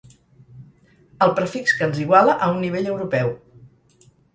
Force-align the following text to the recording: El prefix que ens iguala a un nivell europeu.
El 1.27 1.35
prefix 1.41 1.77
que 1.77 1.87
ens 1.91 2.03
iguala 2.07 2.39
a 2.39 2.51
un 2.57 2.61
nivell 2.67 2.95
europeu. 2.97 3.35